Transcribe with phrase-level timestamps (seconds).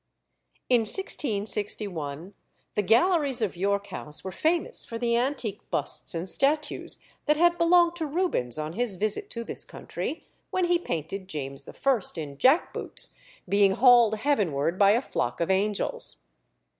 [0.67, 2.33] In 1661
[2.73, 7.59] the galleries of York House were famous for the antique busts and statues that had
[7.59, 12.01] belonged to Rubens on his visit to this country, when he painted James I.
[12.19, 13.13] in jackboots
[13.47, 16.23] being hauled heavenward by a flock of angels.